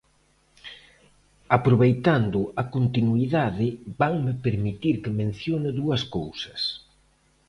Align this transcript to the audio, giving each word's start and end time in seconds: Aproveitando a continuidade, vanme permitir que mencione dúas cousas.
Aproveitando 1.57 2.39
a 2.61 2.63
continuidade, 2.75 3.67
vanme 3.99 4.33
permitir 4.45 4.95
que 5.03 5.17
mencione 5.21 5.69
dúas 5.79 6.01
cousas. 6.15 6.61